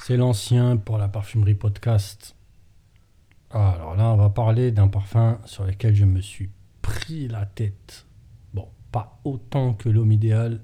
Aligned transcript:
C'est 0.00 0.16
l'ancien 0.16 0.76
pour 0.76 0.96
la 0.96 1.08
parfumerie 1.08 1.54
podcast. 1.54 2.34
Ah, 3.50 3.72
alors 3.72 3.94
là, 3.96 4.12
on 4.12 4.16
va 4.16 4.30
parler 4.30 4.70
d'un 4.72 4.88
parfum 4.88 5.38
sur 5.44 5.64
lequel 5.64 5.94
je 5.94 6.04
me 6.04 6.20
suis 6.20 6.50
pris 6.80 7.28
la 7.28 7.44
tête. 7.44 8.06
Bon, 8.54 8.68
pas 8.90 9.20
autant 9.24 9.74
que 9.74 9.88
l'homme 9.88 10.12
idéal, 10.12 10.60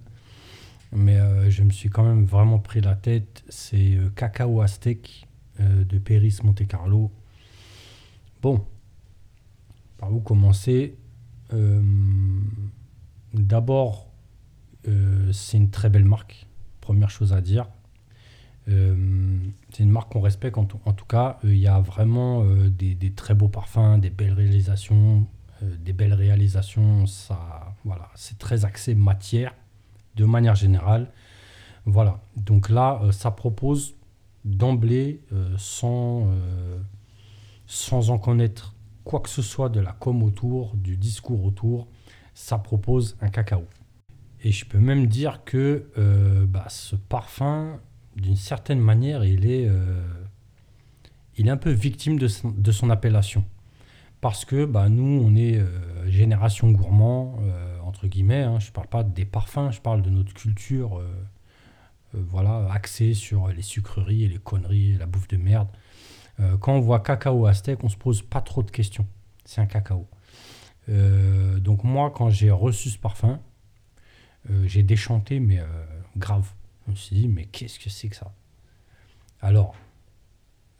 mais 0.92 1.18
euh, 1.18 1.50
je 1.50 1.62
me 1.62 1.70
suis 1.70 1.90
quand 1.90 2.04
même 2.04 2.24
vraiment 2.24 2.58
pris 2.58 2.80
la 2.80 2.94
tête. 2.94 3.44
C'est 3.48 3.96
euh, 3.96 4.08
Cacao 4.10 4.62
Aztec 4.62 5.26
euh, 5.60 5.84
de 5.84 5.98
Péris 5.98 6.38
Monte 6.42 6.66
Carlo. 6.66 7.10
Bon, 8.40 8.64
par 9.98 10.12
où 10.12 10.20
commencer? 10.20 10.96
D'abord, 13.32 14.08
c'est 15.30 15.56
une 15.56 15.70
très 15.70 15.88
belle 15.88 16.04
marque, 16.04 16.48
première 16.80 17.10
chose 17.10 17.32
à 17.32 17.40
dire. 17.40 17.68
Euh, 18.68 19.38
c'est 19.70 19.82
une 19.82 19.90
marque 19.90 20.12
qu'on 20.12 20.20
respecte. 20.20 20.56
En 20.56 20.64
tout, 20.64 21.04
cas, 21.06 21.38
euh, 21.44 21.54
il 21.54 21.60
y 21.60 21.66
a 21.66 21.80
vraiment 21.80 22.42
euh, 22.42 22.68
des, 22.68 22.94
des, 22.94 23.12
très 23.12 23.34
beaux 23.34 23.48
parfums, 23.48 23.98
des 23.98 24.10
belles 24.10 24.32
réalisations, 24.32 25.26
des 25.62 25.92
belles 25.92 26.14
réalisations. 26.14 27.06
Ça, 27.06 27.74
voilà, 27.84 28.08
c'est 28.14 28.38
très 28.38 28.64
axé 28.64 28.94
matière 28.94 29.54
de 30.16 30.24
manière 30.24 30.54
générale. 30.54 31.10
Voilà. 31.84 32.20
Donc 32.36 32.70
là, 32.70 33.00
ça 33.10 33.30
propose 33.30 33.94
d'emblée, 34.44 35.20
sans, 35.58 36.28
sans 37.66 38.10
en 38.10 38.18
connaître 38.18 38.74
quoi 39.04 39.20
que 39.20 39.28
ce 39.28 39.42
soit 39.42 39.68
de 39.68 39.80
la 39.80 39.92
com 39.92 40.22
autour, 40.22 40.76
du 40.76 40.96
discours 40.96 41.44
autour, 41.44 41.88
ça 42.32 42.58
propose 42.58 43.16
un 43.20 43.28
cacao. 43.28 43.64
Et 44.42 44.52
je 44.52 44.64
peux 44.64 44.78
même 44.78 45.06
dire 45.06 45.44
que 45.44 45.86
bah, 46.48 46.66
ce 46.68 46.96
parfum, 46.96 47.80
d'une 48.16 48.36
certaine 48.36 48.80
manière, 48.80 49.24
il 49.24 49.46
est, 49.46 49.66
euh, 49.68 50.02
un 51.46 51.56
peu 51.56 51.70
victime 51.70 52.18
de 52.18 52.28
son, 52.28 52.90
appellation. 52.90 53.44
Parce 54.20 54.44
que 54.44 54.64
bah, 54.64 54.88
nous, 54.88 55.22
on 55.22 55.34
est 55.34 55.58
euh, 55.58 56.10
génération 56.10 56.70
gourmand, 56.70 57.36
euh, 57.42 57.78
entre 57.80 58.06
guillemets. 58.06 58.42
Hein. 58.42 58.58
je 58.60 58.68
ne 58.68 58.72
parle 58.72 58.86
pas 58.86 59.04
des 59.04 59.24
parfums, 59.24 59.70
je 59.70 59.80
parle 59.80 60.02
de 60.02 60.10
notre 60.10 60.32
culture 60.32 61.02
voilà, 62.12 62.68
axée 62.70 63.12
sur 63.12 63.48
les 63.48 63.62
sucreries 63.62 64.22
et 64.22 64.28
les 64.28 64.38
conneries 64.38 64.92
et 64.92 64.98
la 64.98 65.06
bouffe 65.06 65.26
de 65.26 65.36
merde. 65.36 65.66
quand 66.60 66.72
on 66.72 66.80
voit 66.80 67.00
cacao 67.00 67.46
aztèque, 67.46 67.82
on 67.82 67.88
se 67.88 67.96
pose 67.96 68.22
pas 68.22 68.40
trop 68.40 68.62
de 68.62 68.70
questions. 68.70 69.04
C'est 69.44 69.60
un 69.60 69.66
cacao. 69.66 70.06
donc 70.86 71.82
moi, 71.82 72.12
quand 72.14 72.30
j'ai 72.30 72.52
reçu 72.52 72.90
ce 72.90 72.98
parfum, 72.98 73.40
j'ai 74.64 74.84
déchanté, 74.84 75.40
mais 75.40 75.60
grave. 76.16 76.52
Je 76.86 76.90
me 76.90 76.96
suis 76.96 77.16
dit, 77.16 77.28
mais 77.28 77.44
qu'est-ce 77.46 77.78
que 77.78 77.90
c'est 77.90 78.08
que 78.08 78.16
ça? 78.16 78.32
Alors, 79.40 79.74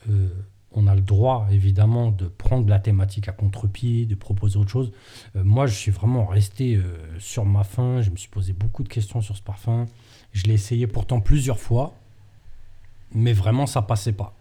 euh, 0.08 0.28
on 0.72 0.86
a 0.86 0.94
le 0.94 1.00
droit, 1.00 1.46
évidemment, 1.50 2.10
de 2.10 2.26
prendre 2.26 2.68
la 2.68 2.78
thématique 2.78 3.28
à 3.28 3.32
contre-pied, 3.32 4.06
de 4.06 4.14
proposer 4.14 4.58
autre 4.58 4.70
chose. 4.70 4.92
Euh, 5.36 5.44
moi, 5.44 5.66
je 5.66 5.74
suis 5.74 5.90
vraiment 5.90 6.26
resté 6.26 6.76
euh, 6.76 7.18
sur 7.18 7.44
ma 7.44 7.64
faim. 7.64 8.02
Je 8.02 8.10
me 8.10 8.16
suis 8.16 8.28
posé 8.28 8.52
beaucoup 8.52 8.82
de 8.82 8.88
questions 8.88 9.20
sur 9.20 9.36
ce 9.36 9.42
parfum. 9.42 9.86
Je 10.32 10.44
l'ai 10.44 10.54
essayé 10.54 10.86
pourtant 10.86 11.20
plusieurs 11.20 11.58
fois, 11.58 11.94
mais 13.12 13.32
vraiment, 13.32 13.66
ça 13.66 13.82
passait 13.82 14.12
pas. 14.12 14.34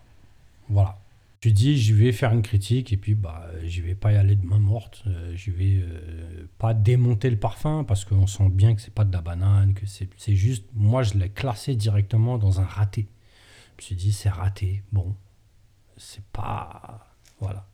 Voilà. 0.69 0.97
Je 1.44 1.50
dis, 1.50 1.78
je 1.78 1.94
vais 1.94 2.14
faire 2.14 2.32
une 2.32 2.42
critique 2.42 2.94
et 2.94 2.98
puis 2.98 3.16
bah, 3.16 3.46
je 3.66 3.82
vais 3.82 3.96
pas 3.96 4.14
y 4.14 4.16
aller 4.16 4.38
de 4.38 4.46
main 4.46 4.60
morte. 4.60 5.04
Euh, 5.08 5.34
je 5.36 5.52
vais 5.52 5.76
euh, 5.76 6.48
pas 6.58 6.74
démonter 6.74 7.30
le 7.30 7.36
parfum 7.36 7.84
parce 7.84 8.06
qu'on 8.06 8.28
sent 8.28 8.48
bien 8.48 8.74
que 8.74 8.82
c'est 8.82 8.94
pas 8.94 9.04
de 9.04 9.12
la 9.12 9.20
banane, 9.20 9.74
que 9.74 9.86
c'est 9.86 10.36
juste. 10.38 10.64
Moi, 10.74 11.04
je 11.04 11.16
l'ai 11.16 11.28
classé 11.28 11.76
directement 11.76 12.38
dans 12.38 12.62
un 12.62 12.64
raté. 12.64 13.10
Je 13.78 13.82
me 13.82 13.86
suis 13.88 13.96
dit, 13.98 14.14
c'est 14.14 14.30
raté. 14.30 14.84
Bon, 14.94 15.18
c'est 15.98 16.24
pas. 16.28 17.14
Voilà. 17.42 17.68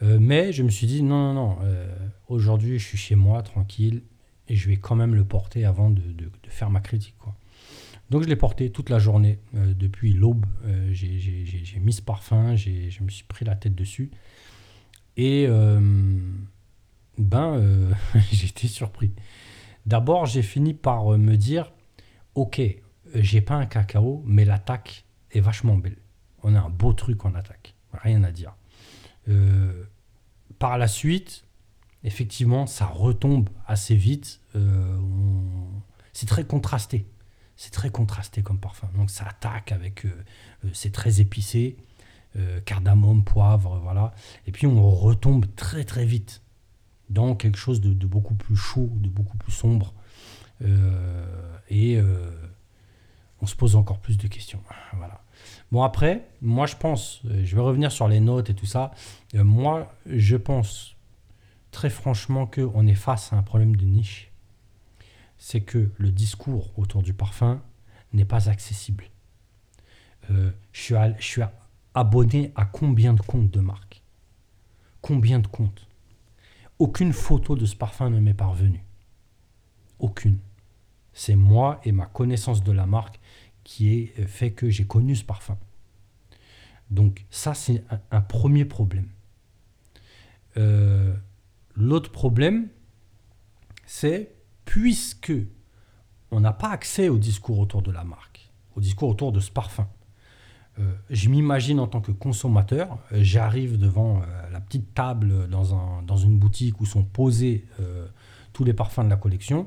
Euh, 0.00 0.16
mais 0.18 0.50
je 0.54 0.62
me 0.62 0.70
suis 0.70 0.86
dit, 0.86 1.02
non, 1.02 1.34
non, 1.34 1.56
non. 1.58 1.58
Aujourd'hui, 2.28 2.78
je 2.78 2.86
suis 2.86 2.96
chez 2.96 3.14
moi, 3.14 3.42
tranquille, 3.42 4.04
et 4.48 4.56
je 4.56 4.70
vais 4.70 4.78
quand 4.78 4.96
même 4.96 5.14
le 5.14 5.26
porter 5.26 5.66
avant 5.66 5.90
de, 5.90 6.00
de, 6.00 6.24
de 6.24 6.48
faire 6.48 6.70
ma 6.70 6.80
critique. 6.80 7.16
Quoi. 7.18 7.36
Donc 8.10 8.24
je 8.24 8.28
l'ai 8.28 8.36
porté 8.36 8.70
toute 8.70 8.90
la 8.90 8.98
journée, 8.98 9.38
euh, 9.54 9.72
depuis 9.72 10.12
l'aube. 10.12 10.44
Euh, 10.64 10.88
j'ai 10.92 11.78
mis 11.80 11.92
ce 11.92 12.02
parfum, 12.02 12.56
je 12.56 13.02
me 13.02 13.08
suis 13.08 13.24
pris 13.24 13.44
la 13.44 13.54
tête 13.54 13.74
dessus. 13.74 14.10
Et 15.16 15.46
euh, 15.48 15.80
ben, 17.18 17.94
j'ai 18.32 18.48
été 18.48 18.66
surpris. 18.66 19.12
D'abord, 19.86 20.26
j'ai 20.26 20.42
fini 20.42 20.74
par 20.74 21.06
me 21.18 21.36
dire, 21.36 21.72
ok, 22.34 22.60
j'ai 23.14 23.40
pas 23.40 23.54
un 23.54 23.66
cacao, 23.66 24.22
mais 24.26 24.44
l'attaque 24.44 25.04
est 25.30 25.40
vachement 25.40 25.76
belle. 25.76 25.96
On 26.42 26.54
a 26.54 26.60
un 26.60 26.68
beau 26.68 26.92
truc 26.92 27.24
en 27.24 27.34
attaque, 27.34 27.74
rien 27.92 28.24
à 28.24 28.32
dire. 28.32 28.56
par 30.58 30.78
la 30.78 30.88
suite, 30.88 31.44
effectivement, 32.02 32.66
ça 32.66 32.86
retombe 32.86 33.48
assez 33.66 33.94
vite. 33.94 34.40
C'est 36.12 36.26
très 36.26 36.44
contrasté 36.44 37.06
c'est 37.60 37.72
très 37.72 37.90
contrasté 37.90 38.40
comme 38.40 38.58
parfum. 38.58 38.88
Donc 38.96 39.10
ça 39.10 39.26
attaque 39.26 39.70
avec, 39.70 40.06
euh, 40.06 40.24
euh, 40.64 40.70
c'est 40.72 40.92
très 40.92 41.20
épicé, 41.20 41.76
euh, 42.36 42.58
cardamome, 42.62 43.22
poivre, 43.22 43.78
voilà. 43.82 44.14
Et 44.46 44.50
puis 44.50 44.66
on 44.66 44.90
retombe 44.90 45.44
très 45.56 45.84
très 45.84 46.06
vite 46.06 46.40
dans 47.10 47.34
quelque 47.34 47.58
chose 47.58 47.82
de, 47.82 48.06
beaucoup 48.06 48.32
plus 48.32 48.56
chaud, 48.56 48.88
de 48.94 49.10
beaucoup 49.10 49.36
plus 49.36 49.52
sombre. 49.52 49.92
et 51.68 52.00
on 53.42 53.46
se 53.46 53.56
pose 53.56 53.76
encore 53.76 53.98
plus 53.98 54.16
de 54.16 54.26
questions. 54.26 54.62
Voilà. 54.96 55.22
Bon 55.70 55.82
après, 55.82 56.28
moi 56.40 56.66
je 56.66 56.76
pense, 56.76 57.20
je 57.24 57.56
vais 57.56 57.62
revenir 57.62 57.92
sur 57.92 58.08
les 58.08 58.20
notes 58.20 58.48
et 58.48 58.54
tout 58.54 58.66
ça. 58.66 58.92
moi 59.34 59.92
je 60.06 60.36
pense 60.36 60.96
très 61.72 61.90
franchement 61.90 62.46
qu'on 62.46 62.86
est 62.86 62.94
face 62.94 63.32
à 63.32 63.36
un 63.36 63.42
problème 63.42 63.76
de 63.76 63.84
niche 63.84 64.29
c'est 65.40 65.62
que 65.62 65.90
le 65.96 66.12
discours 66.12 66.78
autour 66.78 67.02
du 67.02 67.14
parfum 67.14 67.62
n'est 68.12 68.26
pas 68.26 68.50
accessible. 68.50 69.04
Euh, 70.30 70.52
je, 70.70 70.94
suis 71.18 71.42
abonné 71.94 72.52
à 72.54 72.66
combien 72.66 73.14
de 73.14 73.22
comptes 73.22 73.50
de 73.50 73.60
marque? 73.60 74.02
Combien 75.00 75.38
de 75.38 75.46
comptes? 75.46 75.88
Aucune 76.78 77.14
photo 77.14 77.56
de 77.56 77.64
ce 77.64 77.74
parfum 77.74 78.10
ne 78.10 78.20
m'est 78.20 78.34
parvenue. 78.34 78.84
Aucune. 79.98 80.38
C'est 81.14 81.36
moi 81.36 81.80
et 81.84 81.92
ma 81.92 82.04
connaissance 82.04 82.62
de 82.62 82.72
la 82.72 82.84
marque 82.84 83.18
qui 83.64 83.94
est 83.94 84.20
euh, 84.20 84.26
fait 84.26 84.52
que 84.52 84.68
j'ai 84.68 84.86
connu 84.86 85.16
ce 85.16 85.24
parfum. 85.24 85.56
Donc 86.90 87.24
ça, 87.30 87.54
c'est 87.54 87.82
un, 88.10 88.20
premier 88.20 88.66
problème. 88.66 89.08
Euh, 90.58 91.16
l'autre 91.76 92.12
problème, 92.12 92.68
c'est 93.86 94.34
puisque 94.70 95.32
on 96.30 96.38
n'a 96.38 96.52
pas 96.52 96.70
accès 96.70 97.08
au 97.08 97.18
discours 97.18 97.58
autour 97.58 97.82
de 97.82 97.90
la 97.90 98.04
marque, 98.04 98.52
au 98.76 98.80
discours 98.80 99.08
autour 99.08 99.32
de 99.32 99.40
ce 99.40 99.50
parfum. 99.50 99.88
Euh, 100.78 100.92
je 101.10 101.28
m'imagine 101.28 101.80
en 101.80 101.88
tant 101.88 102.00
que 102.00 102.12
consommateur, 102.12 103.00
euh, 103.10 103.18
j'arrive 103.20 103.78
devant 103.78 104.18
euh, 104.18 104.50
la 104.52 104.60
petite 104.60 104.94
table 104.94 105.48
dans, 105.48 105.74
un, 105.74 106.02
dans, 106.02 106.16
une 106.16 106.38
boutique 106.38 106.80
où 106.80 106.86
sont 106.86 107.02
posés 107.02 107.64
tous 108.52 108.62
les 108.62 108.72
parfums 108.72 109.02
de 109.02 109.10
la 109.10 109.16
collection. 109.16 109.62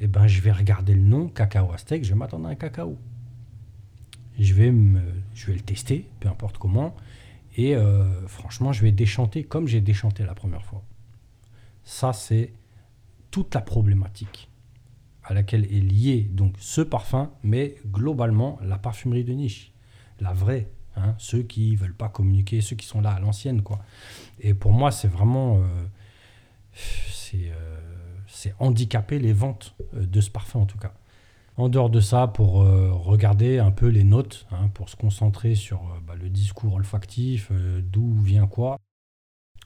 Et 0.00 0.04
eh 0.04 0.06
ben, 0.08 0.26
je 0.26 0.40
vais 0.40 0.50
regarder 0.50 0.94
le 0.94 1.02
nom 1.02 1.28
cacao 1.28 1.72
aztec, 1.72 2.02
je 2.02 2.08
vais 2.08 2.18
m'attendre 2.18 2.48
à 2.48 2.50
un 2.50 2.56
cacao. 2.56 2.98
Je 4.40 4.52
vais, 4.52 4.74
je 5.36 5.46
vais 5.46 5.54
le 5.54 5.60
tester, 5.60 6.08
peu 6.18 6.28
importe 6.28 6.58
comment. 6.58 6.96
Et 7.56 7.76
franchement, 8.26 8.72
je 8.72 8.82
vais 8.82 8.90
déchanter 8.90 9.44
comme 9.44 9.68
j'ai 9.68 9.80
déchanté 9.80 10.24
la 10.24 10.34
première 10.34 10.64
fois. 10.64 10.82
Ça, 11.84 12.12
c'est 12.12 12.52
toute 13.34 13.52
la 13.52 13.60
problématique 13.60 14.48
à 15.24 15.34
laquelle 15.34 15.64
est 15.64 15.80
lié 15.80 16.28
donc 16.30 16.54
ce 16.60 16.80
parfum, 16.80 17.32
mais 17.42 17.74
globalement 17.84 18.60
la 18.62 18.78
parfumerie 18.78 19.24
de 19.24 19.32
niche, 19.32 19.72
la 20.20 20.32
vraie, 20.32 20.70
hein, 20.94 21.16
ceux 21.18 21.42
qui 21.42 21.74
veulent 21.74 21.96
pas 21.96 22.08
communiquer, 22.08 22.60
ceux 22.60 22.76
qui 22.76 22.86
sont 22.86 23.00
là 23.00 23.10
à 23.10 23.18
l'ancienne 23.18 23.62
quoi. 23.62 23.80
Et 24.38 24.54
pour 24.54 24.70
moi 24.70 24.92
c'est 24.92 25.08
vraiment 25.08 25.58
euh, 25.58 25.64
euh, 27.34 27.80
c'est 28.28 28.54
handicaper 28.60 29.18
les 29.18 29.32
ventes 29.32 29.74
euh, 29.94 30.06
de 30.06 30.20
ce 30.20 30.30
parfum 30.30 30.60
en 30.60 30.66
tout 30.66 30.78
cas. 30.78 30.94
En 31.56 31.68
dehors 31.68 31.90
de 31.90 32.00
ça, 32.00 32.28
pour 32.28 32.54
regarder 32.54 33.60
un 33.60 33.70
peu 33.70 33.86
les 33.86 34.02
notes, 34.02 34.44
hein, 34.50 34.68
pour 34.74 34.88
se 34.88 34.96
concentrer 34.96 35.54
sur 35.54 35.82
bah, 36.04 36.14
le 36.20 36.28
discours 36.28 36.74
olfactif, 36.74 37.52
d'où 37.52 38.20
vient 38.22 38.48
quoi, 38.48 38.76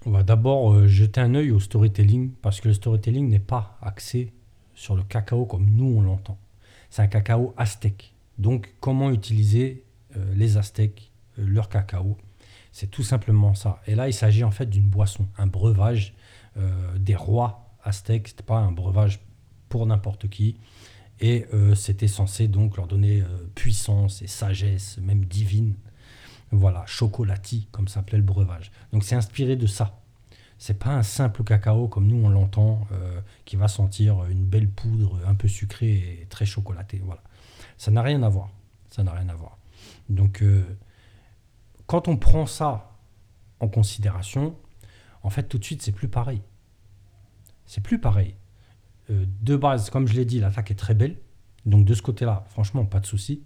on 0.07 0.11
va 0.11 0.23
d'abord 0.23 0.73
euh, 0.73 0.87
jeter 0.87 1.21
un 1.21 1.35
œil 1.35 1.51
au 1.51 1.61
storytelling 1.61 2.31
parce 2.43 2.61
que 2.61 2.69
le 2.69 2.75
storytelling 2.75 3.29
n'est 3.29 3.39
pas 3.39 3.79
axé 3.83 4.33
sur 4.75 4.95
le 4.95 5.03
cacao 5.03 5.45
comme 5.45 5.69
nous 5.71 5.87
on 5.99 6.03
l'entend. 6.03 6.39
C'est 6.91 7.03
un 7.03 7.09
cacao 7.09 7.53
aztèque. 7.57 8.15
Donc 8.39 8.75
comment 8.81 9.11
utiliser 9.11 9.85
euh, 10.17 10.35
les 10.35 10.57
aztèques, 10.57 11.11
euh, 11.39 11.45
leur 11.47 11.69
cacao? 11.69 12.17
C'est 12.71 12.91
tout 12.91 13.03
simplement 13.03 13.55
ça. 13.55 13.83
Et 13.87 13.95
là 13.95 14.09
il 14.09 14.15
s'agit 14.15 14.45
en 14.45 14.53
fait 14.53 14.67
d'une 14.67 14.89
boisson, 14.89 15.27
un 15.37 15.47
breuvage 15.47 16.15
des 16.99 17.15
rois 17.15 17.71
aztèques. 17.85 18.35
n'est 18.37 18.45
pas 18.45 18.59
un 18.59 18.73
breuvage 18.73 19.21
pour 19.69 19.87
n'importe 19.87 20.29
qui. 20.29 20.57
Et 21.21 21.47
c'était 21.77 22.09
censé 22.09 22.49
donc 22.49 22.77
leur 22.77 22.89
donner 22.89 23.23
puissance 23.55 24.23
et 24.23 24.27
sagesse, 24.27 24.99
même 25.01 25.25
divine. 25.25 25.75
Voilà, 26.51 26.85
chocolati, 26.87 27.69
comme 27.73 27.89
s'appelait 27.89 28.19
le 28.19 28.25
breuvage. 28.25 28.71
Donc 28.93 29.05
c'est 29.05 29.15
inspiré 29.15 29.57
de 29.57 29.67
ça. 29.67 30.01
C'est 30.59 30.79
pas 30.79 30.91
un 30.91 31.03
simple 31.03 31.45
cacao 31.45 31.89
comme 31.89 32.07
nous 32.07 32.25
on 32.25 32.29
l'entend, 32.29 32.87
euh, 32.93 33.21
qui 33.45 33.57
va 33.57 33.69
sentir 33.69 34.25
une 34.27 34.45
belle 34.45 34.69
poudre 34.69 35.21
un 35.27 35.35
peu 35.35 35.49
sucrée 35.49 36.21
et 36.23 36.27
très 36.29 36.47
chocolatée. 36.47 37.01
Voilà. 37.05 37.23
Ça 37.77 37.91
n'a 37.91 38.03
rien 38.03 38.23
à 38.23 38.29
voir. 38.29 38.49
Ça 38.91 39.03
n'a 39.03 39.13
rien 39.13 39.29
à 39.29 39.35
voir. 39.35 39.59
Donc 40.09 40.43
quand 41.87 42.09
on 42.09 42.17
prend 42.17 42.47
ça 42.47 42.93
en 43.61 43.69
considération, 43.69 44.57
en 45.23 45.31
fait 45.31 45.45
tout 45.45 45.59
de 45.59 45.65
suite 45.65 45.83
c'est 45.83 45.93
plus 45.93 46.09
pareil. 46.09 46.43
C'est 47.69 47.83
plus 47.83 48.01
pareil. 48.01 48.35
Euh, 49.11 49.27
de 49.43 49.55
base, 49.55 49.91
comme 49.91 50.09
je 50.09 50.15
l'ai 50.15 50.25
dit, 50.25 50.41
l'attaque 50.41 50.71
est 50.71 50.75
très 50.75 50.95
belle. 50.95 51.17
Donc 51.67 51.85
de 51.85 51.95
ce 51.95 52.03
côté-là, 52.03 52.47
franchement, 52.49 52.85
pas 52.87 52.99
de 52.99 53.07
souci. 53.07 53.43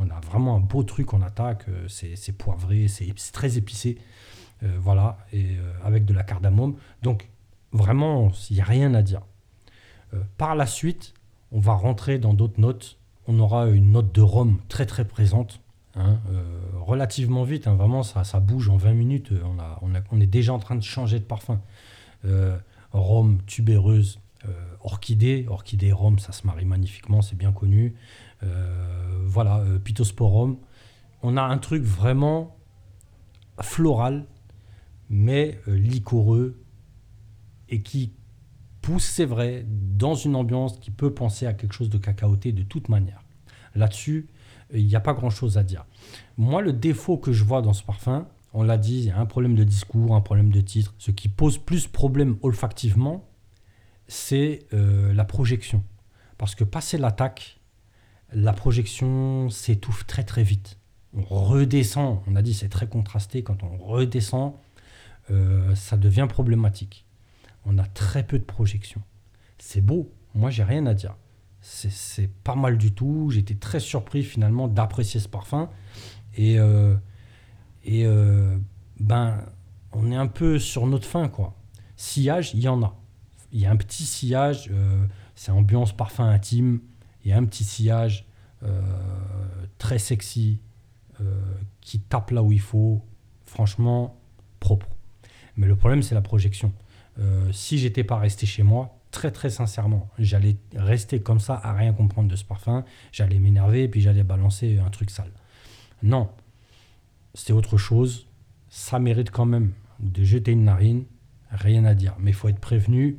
On 0.00 0.10
a 0.10 0.20
vraiment 0.20 0.56
un 0.56 0.60
beau 0.60 0.82
truc 0.82 1.14
en 1.14 1.22
attaque. 1.22 1.64
Euh, 1.68 1.86
c'est 1.88 2.32
poivré, 2.32 2.88
c'est 2.88 3.12
très 3.32 3.58
épicé. 3.58 3.98
Euh, 4.62 4.76
voilà, 4.80 5.18
et 5.32 5.56
avec 5.84 6.04
de 6.04 6.12
la 6.12 6.22
cardamome. 6.22 6.76
Donc 7.02 7.28
vraiment, 7.72 8.30
il 8.50 8.56
n'y 8.56 8.62
a 8.62 8.64
rien 8.64 8.94
à 8.94 9.02
dire. 9.02 9.22
par 10.36 10.54
la 10.54 10.66
suite, 10.66 11.14
on 11.52 11.60
va 11.60 11.74
rentrer 11.74 12.18
dans 12.18 12.34
d'autres 12.34 12.60
notes. 12.60 12.98
On 13.26 13.38
aura 13.38 13.68
une 13.68 13.92
note 13.92 14.12
de 14.14 14.20
rhum 14.20 14.58
très 14.68 14.86
très 14.86 15.06
présente. 15.06 15.60
Hein, 15.96 16.20
relativement 16.74 17.42
vite, 17.42 17.66
hein. 17.66 17.74
vraiment 17.74 18.02
ça, 18.02 18.40
bouge 18.40 18.68
en 18.68 18.76
20 18.76 18.92
minutes, 18.92 19.32
on, 19.82 19.94
on, 20.12 20.20
est 20.20 20.26
déjà 20.26 20.52
en 20.52 20.60
train 20.60 20.76
de 20.76 20.82
changer 20.82 21.18
de 21.18 21.24
parfum. 21.24 21.60
rhum, 22.92 23.38
tubéreuse, 23.46 24.18
euh, 24.18 24.29
orchidée, 24.82 25.46
orchidée 25.48 25.92
rhum, 25.92 26.18
ça 26.18 26.32
se 26.32 26.46
marie 26.46 26.64
magnifiquement, 26.64 27.22
c'est 27.22 27.36
bien 27.36 27.52
connu. 27.52 27.94
Euh, 28.42 29.22
voilà, 29.24 29.58
euh, 29.58 29.78
Pittosporum. 29.78 30.58
On 31.22 31.36
a 31.36 31.42
un 31.42 31.58
truc 31.58 31.82
vraiment 31.82 32.56
floral, 33.60 34.26
mais 35.10 35.60
liquoreux, 35.66 36.62
et 37.68 37.82
qui 37.82 38.12
pousse, 38.80 39.04
c'est 39.04 39.26
vrai, 39.26 39.66
dans 39.68 40.14
une 40.14 40.34
ambiance 40.34 40.78
qui 40.78 40.90
peut 40.90 41.12
penser 41.12 41.46
à 41.46 41.52
quelque 41.52 41.74
chose 41.74 41.90
de 41.90 41.98
cacaoté 41.98 42.52
de 42.52 42.62
toute 42.62 42.88
manière. 42.88 43.22
Là-dessus, 43.74 44.28
il 44.72 44.86
n'y 44.86 44.96
a 44.96 45.00
pas 45.00 45.12
grand-chose 45.12 45.58
à 45.58 45.62
dire. 45.62 45.84
Moi, 46.38 46.62
le 46.62 46.72
défaut 46.72 47.18
que 47.18 47.32
je 47.32 47.44
vois 47.44 47.60
dans 47.60 47.74
ce 47.74 47.82
parfum, 47.82 48.26
on 48.54 48.62
l'a 48.62 48.78
dit, 48.78 49.00
il 49.00 49.04
y 49.04 49.10
a 49.10 49.18
un 49.18 49.26
problème 49.26 49.54
de 49.54 49.64
discours, 49.64 50.14
un 50.14 50.22
problème 50.22 50.50
de 50.50 50.60
titre. 50.62 50.94
Ce 50.96 51.10
qui 51.10 51.28
pose 51.28 51.58
plus 51.58 51.86
problème 51.86 52.36
olfactivement, 52.42 53.29
c'est 54.10 54.66
euh, 54.72 55.14
la 55.14 55.24
projection. 55.24 55.84
Parce 56.36 56.56
que 56.56 56.64
passer 56.64 56.98
l'attaque, 56.98 57.60
la 58.32 58.52
projection 58.52 59.48
s'étouffe 59.50 60.04
très 60.04 60.24
très 60.24 60.42
vite. 60.42 60.78
On 61.14 61.22
redescend, 61.22 62.20
on 62.26 62.34
a 62.34 62.42
dit 62.42 62.52
c'est 62.52 62.68
très 62.68 62.88
contrasté, 62.88 63.44
quand 63.44 63.62
on 63.62 63.76
redescend, 63.76 64.54
euh, 65.30 65.74
ça 65.76 65.96
devient 65.96 66.26
problématique. 66.28 67.06
On 67.64 67.78
a 67.78 67.84
très 67.84 68.24
peu 68.24 68.38
de 68.40 68.44
projection. 68.44 69.00
C'est 69.58 69.80
beau, 69.80 70.12
moi 70.34 70.50
j'ai 70.50 70.64
rien 70.64 70.86
à 70.86 70.94
dire. 70.94 71.14
C'est 71.60 72.30
pas 72.42 72.56
mal 72.56 72.78
du 72.78 72.92
tout. 72.92 73.30
J'étais 73.30 73.54
très 73.54 73.80
surpris 73.80 74.24
finalement 74.24 74.66
d'apprécier 74.66 75.20
ce 75.20 75.28
parfum. 75.28 75.68
Et, 76.34 76.58
euh, 76.58 76.96
et 77.84 78.06
ben, 78.98 79.44
on 79.92 80.10
est 80.10 80.16
un 80.16 80.26
peu 80.26 80.58
sur 80.58 80.86
notre 80.86 81.06
fin 81.06 81.28
quoi. 81.28 81.54
Sillage, 81.96 82.54
il 82.54 82.60
y 82.60 82.68
en 82.68 82.82
a 82.82 82.99
il 83.52 83.60
y 83.60 83.66
a 83.66 83.70
un 83.70 83.76
petit 83.76 84.04
sillage, 84.04 84.70
euh, 84.72 85.04
c'est 85.34 85.50
ambiance 85.50 85.92
parfum 85.92 86.28
intime, 86.28 86.80
il 87.24 87.30
y 87.30 87.32
a 87.32 87.36
un 87.36 87.44
petit 87.44 87.64
sillage 87.64 88.26
euh, 88.62 88.80
très 89.78 89.98
sexy 89.98 90.60
euh, 91.20 91.40
qui 91.80 92.00
tape 92.00 92.30
là 92.30 92.42
où 92.42 92.52
il 92.52 92.60
faut, 92.60 93.04
franchement 93.44 94.16
propre. 94.60 94.88
Mais 95.56 95.66
le 95.66 95.76
problème 95.76 96.02
c'est 96.02 96.14
la 96.14 96.22
projection. 96.22 96.72
si 97.52 97.76
j'étais 97.76 98.04
pas 98.04 98.18
resté 98.18 98.46
chez 98.46 98.62
moi, 98.62 98.98
très 99.10 99.30
très 99.30 99.50
sincèrement, 99.50 100.08
j'allais 100.18 100.56
rester 100.74 101.20
comme 101.20 101.40
ça 101.40 101.60
à 101.62 101.74
rien 101.74 101.92
comprendre 101.92 102.28
de 102.28 102.36
ce 102.36 102.44
parfum, 102.44 102.84
j'allais 103.12 103.38
m'énerver 103.38 103.84
et 103.84 103.88
puis 103.88 104.00
j'allais 104.00 104.22
balancer 104.22 104.78
un 104.78 104.90
truc 104.90 105.10
sale. 105.10 105.32
Non, 106.02 106.30
c'est 107.34 107.52
autre 107.52 107.76
chose. 107.76 108.26
Ça 108.68 108.98
mérite 108.98 109.30
quand 109.30 109.46
même 109.46 109.72
de 109.98 110.24
jeter 110.24 110.52
une 110.52 110.64
narine, 110.64 111.04
rien 111.50 111.84
à 111.84 111.94
dire. 111.94 112.14
Mais 112.18 112.30
il 112.30 112.34
faut 112.34 112.48
être 112.48 112.60
prévenu, 112.60 113.18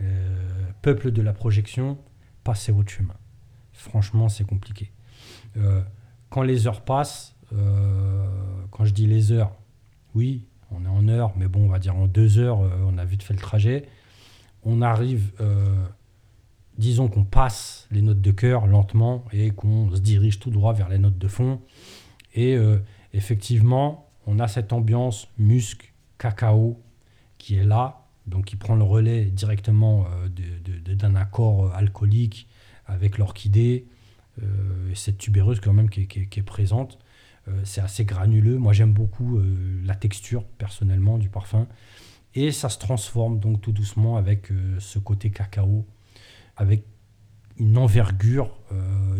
euh, 0.00 0.66
peuple 0.82 1.10
de 1.10 1.22
la 1.22 1.32
projection, 1.32 1.98
passez 2.42 2.72
votre 2.72 2.90
chemin. 2.90 3.14
Franchement, 3.72 4.28
c'est 4.28 4.44
compliqué. 4.44 4.90
Euh, 5.56 5.82
quand 6.30 6.42
les 6.42 6.66
heures 6.66 6.82
passent, 6.82 7.36
euh, 7.52 8.26
quand 8.70 8.84
je 8.84 8.92
dis 8.92 9.06
les 9.06 9.32
heures, 9.32 9.52
oui, 10.14 10.46
on 10.70 10.84
est 10.84 10.88
en 10.88 11.08
heure, 11.08 11.32
mais 11.36 11.46
bon, 11.46 11.64
on 11.64 11.68
va 11.68 11.78
dire 11.78 11.96
en 11.96 12.06
deux 12.06 12.38
heures, 12.38 12.58
on 12.58 12.98
a 12.98 13.04
vite 13.04 13.22
fait 13.22 13.34
le 13.34 13.40
trajet. 13.40 13.88
On 14.64 14.80
arrive, 14.82 15.32
disons 16.78 17.08
qu'on 17.08 17.24
passe 17.24 17.86
les 17.90 18.00
notes 18.00 18.20
de 18.20 18.30
cœur 18.30 18.66
lentement 18.66 19.24
et 19.32 19.50
qu'on 19.50 19.94
se 19.94 20.00
dirige 20.00 20.40
tout 20.40 20.50
droit 20.50 20.72
vers 20.72 20.88
les 20.88 20.98
notes 20.98 21.18
de 21.18 21.28
fond. 21.28 21.60
Et 22.34 22.56
effectivement, 23.12 24.10
on 24.26 24.38
a 24.38 24.48
cette 24.48 24.72
ambiance 24.72 25.28
musc, 25.38 25.92
cacao 26.18 26.80
qui 27.38 27.56
est 27.56 27.64
là, 27.64 28.03
donc 28.26 28.52
il 28.52 28.56
prend 28.56 28.74
le 28.74 28.82
relais 28.82 29.26
directement 29.26 30.06
euh, 30.06 30.28
d'un 30.94 31.14
accord 31.14 31.66
euh, 31.66 31.70
alcoolique 31.74 32.48
avec 32.86 33.18
l'orchidée, 33.18 33.86
euh, 34.42 34.90
et 34.90 34.94
cette 34.94 35.18
tubéreuse 35.18 35.60
quand 35.60 35.72
même 35.72 35.88
qui, 35.88 36.02
est 36.02 36.42
présente. 36.42 36.98
c'est 37.64 37.80
assez 37.80 38.04
granuleux. 38.04 38.58
Moi 38.58 38.72
j'aime 38.72 38.92
beaucoup 38.92 39.40
la 39.84 39.94
texture 39.94 40.44
personnellement 40.58 41.18
du 41.18 41.28
parfum. 41.28 41.66
Et 42.34 42.50
ça 42.50 42.68
se 42.68 42.78
transforme 42.78 43.38
donc 43.38 43.60
tout 43.60 43.72
doucement 43.72 44.16
avec 44.16 44.48
ce 44.78 44.98
côté 44.98 45.30
cacao, 45.30 45.86
avec 46.56 46.84
une 47.58 47.78
envergure 47.78 48.50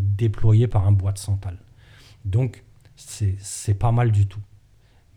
déployée 0.01 0.67
par 0.67 0.87
un 0.87 0.93
bois 0.93 1.13
de 1.13 1.19
santal. 1.19 1.59
Donc 2.25 2.65
c'est 2.97 3.79
pas 3.79 3.93
mal 3.93 4.11
du 4.11 4.27
tout. 4.27 4.43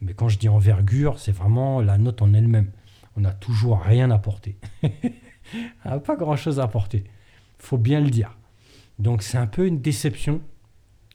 Mais 0.02 0.14
quand 0.14 0.30
je 0.30 0.38
dis 0.38 0.48
envergure, 0.48 1.20
c'est 1.20 1.32
vraiment 1.32 1.82
la 1.82 1.98
note 1.98 2.22
en 2.22 2.34
elle-même 2.34 2.72
on 3.18 3.22
n'a 3.22 3.34
toujours 3.34 3.82
rien 3.82 4.12
apporté. 4.12 4.58
on 5.86 6.00
pas 6.06 6.16
grand-chose 6.16 6.60
à 6.60 6.64
apporter. 6.64 7.04
faut 7.58 7.80
bien 7.80 8.00
le 8.00 8.10
dire. 8.10 8.38
Donc 9.00 9.24
c'est 9.24 9.38
un 9.38 9.48
peu 9.48 9.66
une 9.66 9.82
déception 9.82 10.42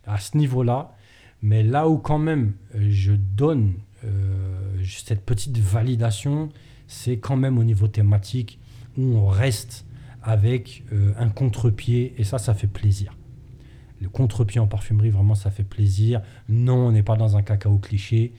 à 0.06 0.18
ce 0.18 0.36
niveau-là. 0.36 0.94
Mais 1.42 1.62
là 1.62 1.88
où 1.88 1.98
quand 1.98 2.18
même 2.18 2.54
euh, 2.74 2.88
je 2.90 3.12
donne 3.12 3.74
euh, 4.04 4.82
cette 4.84 5.24
petite 5.24 5.58
validation, 5.58 6.50
c'est 6.88 7.18
quand 7.18 7.36
même 7.36 7.58
au 7.58 7.64
niveau 7.64 7.88
thématique 7.88 8.58
où 8.98 9.02
on 9.02 9.26
reste 9.26 9.86
avec 10.22 10.84
euh, 10.92 11.12
un 11.18 11.28
contre-pied 11.28 12.14
et 12.18 12.24
ça, 12.24 12.38
ça 12.38 12.54
fait 12.54 12.66
plaisir. 12.66 13.16
Le 14.00 14.08
contre-pied 14.08 14.60
en 14.60 14.66
parfumerie, 14.66 15.10
vraiment, 15.10 15.36
ça 15.36 15.52
fait 15.52 15.62
plaisir. 15.62 16.20
Non, 16.48 16.88
on 16.88 16.92
n'est 16.92 17.04
pas 17.04 17.16
dans 17.16 17.36
un 17.36 17.42
cacao 17.42 17.78
cliché, 17.78 18.34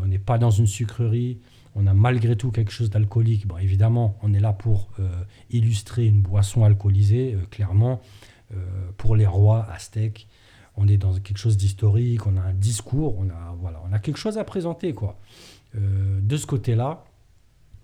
on 0.00 0.06
n'est 0.06 0.20
pas 0.20 0.38
dans 0.38 0.50
une 0.50 0.68
sucrerie, 0.68 1.40
on 1.78 1.86
a 1.86 1.94
malgré 1.94 2.36
tout 2.36 2.50
quelque 2.50 2.72
chose 2.72 2.90
d'alcoolique. 2.90 3.46
Bon, 3.46 3.56
évidemment, 3.56 4.18
on 4.22 4.34
est 4.34 4.40
là 4.40 4.52
pour 4.52 4.90
euh, 4.98 5.08
illustrer 5.50 6.06
une 6.06 6.20
boisson 6.20 6.64
alcoolisée, 6.64 7.34
euh, 7.34 7.46
clairement. 7.50 8.02
Euh, 8.52 8.56
pour 8.96 9.14
les 9.14 9.26
rois 9.26 9.64
aztèques, 9.70 10.26
on 10.76 10.88
est 10.88 10.96
dans 10.96 11.14
quelque 11.20 11.38
chose 11.38 11.56
d'historique, 11.56 12.26
on 12.26 12.36
a 12.36 12.40
un 12.40 12.52
discours, 12.52 13.16
on 13.18 13.30
a, 13.30 13.54
voilà, 13.60 13.80
on 13.88 13.92
a 13.92 14.00
quelque 14.00 14.16
chose 14.16 14.38
à 14.38 14.44
présenter. 14.44 14.92
quoi. 14.92 15.18
de 15.74 16.36
ce 16.36 16.46
côté-là, 16.46 17.04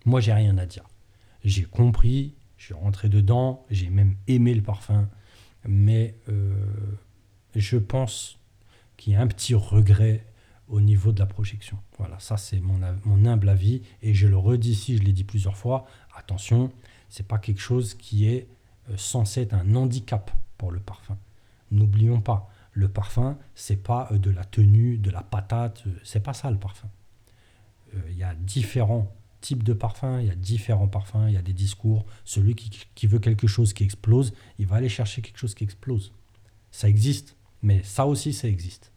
moi, 0.04 0.20
j'ai 0.20 0.32
rien 0.32 0.58
à 0.58 0.66
dire. 0.66 0.84
J'ai 1.44 1.64
compris, 1.64 2.34
je 2.56 2.66
suis 2.66 2.74
rentré 2.74 3.08
dedans, 3.08 3.64
j'ai 3.70 3.90
même 3.90 4.16
aimé 4.26 4.54
le 4.54 4.62
parfum, 4.62 5.08
mais 5.66 6.14
je 7.54 7.76
pense 7.76 8.38
qu'il 8.96 9.12
y 9.12 9.16
a 9.16 9.20
un 9.20 9.26
petit 9.26 9.54
regret 9.54 10.24
au 10.68 10.80
niveau 10.80 11.12
de 11.12 11.20
la 11.20 11.26
projection. 11.26 11.78
Voilà, 11.98 12.18
ça 12.18 12.36
c'est 12.36 12.60
mon, 12.60 12.82
humble 13.26 13.48
avis 13.48 13.82
et 14.02 14.14
je 14.14 14.26
le 14.26 14.36
redis 14.36 14.72
ici, 14.72 14.96
je 14.96 15.02
l'ai 15.02 15.12
dit 15.12 15.24
plusieurs 15.24 15.56
fois, 15.56 15.86
attention, 16.14 16.72
c'est 17.08 17.26
pas 17.26 17.38
quelque 17.38 17.60
chose 17.60 17.94
qui 17.94 18.26
est 18.26 18.48
euh, 18.90 18.96
censé 18.96 19.42
être 19.42 19.54
un 19.54 19.74
handicap 19.74 20.30
pour 20.58 20.70
le 20.70 20.80
parfum. 20.80 21.18
N'oublions 21.70 22.20
pas, 22.20 22.50
le 22.72 22.88
parfum, 22.88 23.38
c'est 23.54 23.82
pas 23.82 24.08
euh, 24.12 24.18
de 24.18 24.30
la 24.30 24.44
tenue, 24.44 24.98
de 24.98 25.10
la 25.10 25.22
patate, 25.22 25.84
euh, 25.86 26.00
c'est 26.02 26.22
pas 26.22 26.34
ça 26.34 26.50
le 26.50 26.58
parfum. 26.58 26.88
Il 28.08 28.16
y 28.16 28.24
a 28.24 28.34
différents 28.34 29.14
types 29.40 29.62
de 29.62 29.72
parfums, 29.72 30.18
il 30.20 30.26
y 30.26 30.30
a 30.30 30.34
différents 30.34 30.88
parfums, 30.88 31.28
il 31.28 31.34
y 31.34 31.36
a 31.36 31.42
des 31.42 31.52
discours. 31.52 32.04
Celui 32.24 32.56
qui 32.56 33.06
veut 33.06 33.20
quelque 33.20 33.46
chose 33.46 33.72
qui 33.72 33.84
explose, 33.84 34.34
il 34.58 34.66
va 34.66 34.76
aller 34.76 34.88
chercher 34.88 35.22
quelque 35.22 35.36
chose 35.38 35.54
qui 35.54 35.62
explose. 35.62 36.12
Ça 36.72 36.88
existe, 36.88 37.36
mais 37.62 37.80
ça 37.84 38.06
aussi, 38.06 38.32
ça 38.32 38.48
existe. 38.48 38.90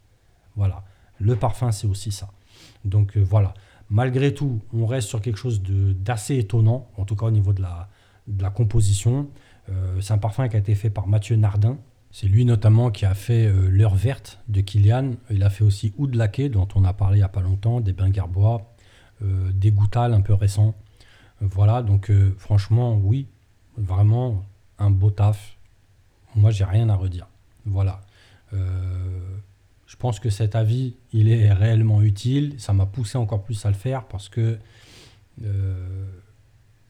Voilà. 0.56 0.84
Le 1.20 1.36
parfum, 1.36 1.72
c'est 1.72 1.86
aussi 1.86 2.12
ça. 2.12 2.28
Donc 2.84 3.16
euh, 3.16 3.20
voilà. 3.20 3.54
Malgré 3.90 4.34
tout, 4.34 4.60
on 4.74 4.86
reste 4.86 5.08
sur 5.08 5.22
quelque 5.22 5.38
chose 5.38 5.62
d'assez 5.62 6.36
étonnant, 6.36 6.88
en 6.96 7.04
tout 7.04 7.16
cas 7.16 7.26
au 7.26 7.30
niveau 7.30 7.52
de 7.52 7.62
la, 7.62 8.50
composition. 8.50 9.28
Euh, 9.70 10.00
c'est 10.00 10.12
un 10.12 10.18
parfum 10.18 10.48
qui 10.48 10.56
a 10.56 10.58
été 10.58 10.74
fait 10.74 10.90
par 10.90 11.06
Mathieu 11.06 11.36
Nardin, 11.36 11.78
C'est 12.10 12.26
lui 12.26 12.44
notamment 12.44 12.90
qui 12.90 13.06
a 13.06 13.14
fait 13.14 13.46
euh, 13.46 13.68
l'heure 13.70 13.94
verte 13.94 14.40
de 14.48 14.60
Kilian. 14.60 15.12
Il 15.30 15.42
a 15.42 15.48
fait 15.48 15.64
aussi 15.64 15.94
Oud 15.96 16.10
dont 16.52 16.68
on 16.74 16.84
a 16.84 16.92
parlé 16.92 17.16
il 17.16 17.20
n'y 17.20 17.24
a 17.24 17.28
pas 17.28 17.40
longtemps, 17.40 17.80
des 17.80 17.94
Bingerbois, 17.94 18.74
euh, 19.22 19.50
des 19.52 19.70
Goutal 19.70 20.12
un 20.12 20.20
peu 20.20 20.34
récents. 20.34 20.74
voilà, 21.40 21.82
donc 21.82 22.12
franchement, 22.36 22.96
oui, 22.96 23.26
vraiment 23.78 24.44
un 24.78 24.90
beau 24.90 25.10
taf. 25.10 25.56
Moi, 26.34 26.50
j'ai 26.50 26.64
rien 26.64 26.88
à 26.90 26.94
redire. 26.94 27.28
Voilà. 27.64 28.02
Je 29.88 29.96
pense 29.96 30.20
que 30.20 30.30
cet 30.30 30.54
avis, 30.54 30.94
il 31.12 31.28
est 31.28 31.52
réellement 31.52 32.02
utile. 32.02 32.54
Ça 32.58 32.72
m'a 32.72 32.86
poussé 32.86 33.18
encore 33.18 33.42
plus 33.42 33.66
à 33.66 33.68
le 33.68 33.74
faire 33.74 34.06
parce 34.06 34.28
que 34.28 34.58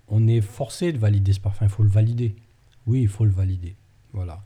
on 0.08 0.26
est 0.26 0.40
forcé 0.40 0.92
de 0.92 0.98
valider 0.98 1.32
ce 1.32 1.40
parfum. 1.40 1.66
Il 1.66 1.70
faut 1.70 1.82
le 1.82 1.88
valider. 1.88 2.36
Oui, 2.86 3.02
il 3.02 3.08
faut 3.08 3.24
le 3.24 3.30
valider. 3.30 3.76
Voilà. 4.12 4.42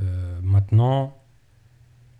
Euh, 0.00 0.40
maintenant, 0.42 1.16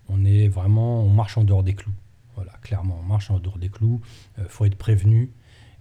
on 0.07 0.23
est 0.25 0.47
vraiment, 0.47 1.03
on 1.03 1.09
marche 1.09 1.37
en 1.37 1.43
dehors 1.43 1.63
des 1.63 1.73
clous. 1.73 1.93
Voilà, 2.35 2.51
clairement, 2.61 2.99
on 3.01 3.05
marche 3.05 3.31
en 3.31 3.39
dehors 3.39 3.57
des 3.57 3.69
clous. 3.69 4.01
Il 4.37 4.43
euh, 4.43 4.47
faut 4.47 4.65
être 4.65 4.77
prévenu. 4.77 5.31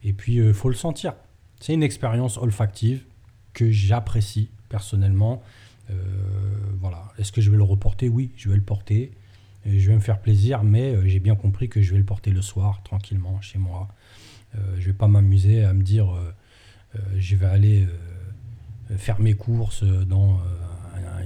Et 0.02 0.12
puis, 0.12 0.36
il 0.36 0.40
euh, 0.40 0.54
faut 0.54 0.68
le 0.68 0.74
sentir. 0.74 1.14
C'est 1.60 1.74
une 1.74 1.82
expérience 1.82 2.38
olfactive 2.38 3.04
que 3.52 3.70
j'apprécie 3.70 4.50
personnellement. 4.68 5.42
voilà. 6.80 7.12
Est-ce 7.18 7.30
que 7.30 7.42
je 7.42 7.50
vais 7.50 7.58
le 7.58 7.62
reporter? 7.62 8.08
Oui, 8.08 8.32
je 8.36 8.48
vais 8.48 8.56
le 8.56 8.62
porter. 8.62 9.12
Je 9.66 9.88
vais 9.88 9.94
me 9.94 10.00
faire 10.00 10.20
plaisir, 10.20 10.64
mais 10.64 11.08
j'ai 11.08 11.20
bien 11.20 11.36
compris 11.36 11.68
que 11.68 11.80
je 11.80 11.92
vais 11.92 11.98
le 11.98 12.04
porter 12.04 12.30
le 12.30 12.42
soir, 12.42 12.82
tranquillement, 12.82 13.40
chez 13.40 13.58
moi. 13.58 13.88
je 14.54 14.86
vais 14.86 14.92
pas 14.92 15.08
m'amuser 15.08 15.64
à 15.64 15.72
me 15.72 15.82
dire, 15.82 16.12
je 17.16 17.36
vais 17.36 17.46
aller 17.46 17.86
faire 18.96 19.20
mes 19.20 19.34
courses 19.34 19.84
dans 19.84 20.40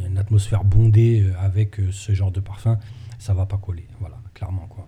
une 0.06 0.18
atmosphère 0.18 0.64
bondée 0.64 1.22
euh, 1.22 1.38
avec 1.38 1.78
euh, 1.78 1.90
ce 1.92 2.12
genre 2.12 2.30
de 2.30 2.40
parfum, 2.40 2.78
ça 3.18 3.34
va 3.34 3.46
pas 3.46 3.58
coller. 3.58 3.86
Voilà, 4.00 4.16
clairement 4.34 4.66
quoi. 4.68 4.86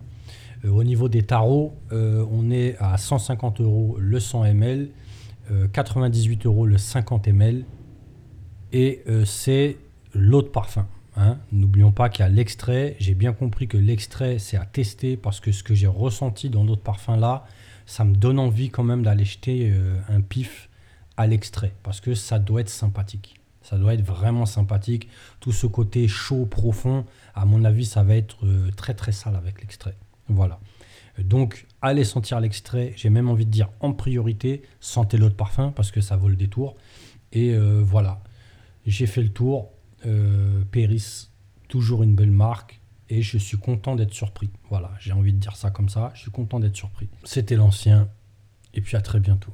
Euh, 0.65 0.69
au 0.69 0.83
niveau 0.83 1.07
des 1.09 1.23
tarots, 1.23 1.77
on 1.91 2.51
est 2.51 2.75
à 2.79 2.97
150 2.97 3.61
euros 3.61 3.95
le 3.99 4.19
100 4.19 4.45
ml, 4.45 4.89
98 5.73 6.45
euros 6.45 6.65
le 6.67 6.77
50 6.77 7.27
ml, 7.27 7.63
et 8.71 9.03
c'est 9.25 9.77
l'autre 10.13 10.51
parfum. 10.51 10.85
Hein. 11.19 11.37
N'oublions 11.51 11.91
pas 11.91 12.09
qu'il 12.09 12.23
y 12.23 12.25
a 12.25 12.29
l'extrait. 12.29 12.95
J'ai 12.99 13.13
bien 13.13 13.33
compris 13.33 13.67
que 13.67 13.77
l'extrait, 13.77 14.39
c'est 14.39 14.57
à 14.57 14.65
tester 14.65 15.17
parce 15.17 15.39
que 15.39 15.51
ce 15.51 15.63
que 15.63 15.75
j'ai 15.75 15.87
ressenti 15.87 16.49
dans 16.49 16.65
d'autres 16.65 16.81
parfums 16.81 17.19
là, 17.19 17.45
ça 17.85 18.05
me 18.05 18.15
donne 18.15 18.39
envie 18.39 18.69
quand 18.69 18.83
même 18.83 19.03
d'aller 19.03 19.25
jeter 19.25 19.73
un 20.07 20.21
pif 20.21 20.69
à 21.17 21.27
l'extrait 21.27 21.73
parce 21.83 21.99
que 21.99 22.15
ça 22.15 22.39
doit 22.39 22.61
être 22.61 22.69
sympathique. 22.69 23.39
Ça 23.61 23.77
doit 23.77 23.93
être 23.93 24.05
vraiment 24.05 24.45
sympathique. 24.45 25.09
Tout 25.39 25.51
ce 25.51 25.67
côté 25.67 26.07
chaud, 26.07 26.45
profond, 26.45 27.05
à 27.35 27.45
mon 27.45 27.63
avis, 27.65 27.85
ça 27.85 28.03
va 28.03 28.15
être 28.15 28.45
euh, 28.45 28.71
très 28.75 28.93
très 28.93 29.11
sale 29.11 29.35
avec 29.35 29.61
l'extrait. 29.61 29.95
Voilà. 30.27 30.59
Donc, 31.19 31.67
allez 31.81 32.03
sentir 32.03 32.39
l'extrait. 32.39 32.93
J'ai 32.95 33.09
même 33.09 33.29
envie 33.29 33.45
de 33.45 33.51
dire 33.51 33.69
en 33.81 33.93
priorité, 33.93 34.63
sentez 34.79 35.17
l'autre 35.17 35.35
parfum 35.35 35.71
parce 35.75 35.91
que 35.91 36.01
ça 36.01 36.15
vaut 36.15 36.29
le 36.29 36.35
détour. 36.35 36.77
Et 37.31 37.53
euh, 37.53 37.81
voilà. 37.83 38.21
J'ai 38.85 39.05
fait 39.05 39.21
le 39.21 39.29
tour. 39.29 39.71
Euh, 40.05 40.63
toujours 41.67 42.03
une 42.03 42.15
belle 42.15 42.31
marque. 42.31 42.81
Et 43.09 43.21
je 43.21 43.37
suis 43.37 43.57
content 43.57 43.95
d'être 43.95 44.13
surpris. 44.13 44.51
Voilà, 44.69 44.91
j'ai 44.99 45.13
envie 45.13 45.33
de 45.33 45.39
dire 45.39 45.55
ça 45.55 45.71
comme 45.71 45.89
ça. 45.89 46.11
Je 46.13 46.21
suis 46.21 46.31
content 46.31 46.59
d'être 46.59 46.75
surpris. 46.75 47.09
C'était 47.23 47.55
l'ancien. 47.55 48.07
Et 48.75 48.81
puis 48.81 48.95
à 48.95 49.01
très 49.01 49.19
bientôt. 49.19 49.51